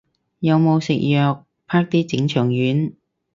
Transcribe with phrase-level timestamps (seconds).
[0.39, 2.95] 有冇食藥，啪啲整腸丸